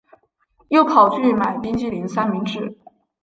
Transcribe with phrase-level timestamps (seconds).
[0.69, 2.75] 又跑去买冰淇淋三明治